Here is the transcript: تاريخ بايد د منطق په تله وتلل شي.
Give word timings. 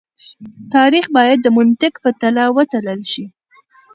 تاريخ 0.73 1.05
بايد 1.15 1.39
د 1.43 1.47
منطق 1.57 1.93
په 2.03 2.09
تله 2.21 2.43
وتلل 2.55 3.01
شي. 3.11 3.25